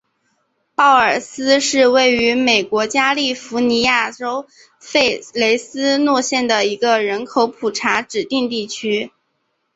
[0.73, 4.47] 鲍尔斯是位于美国加利福尼亚州
[4.79, 4.97] 弗
[5.35, 9.11] 雷斯诺县的一个人口普查指定地区。